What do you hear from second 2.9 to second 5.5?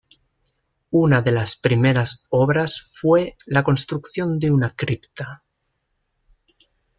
fue la construcción de una Cripta.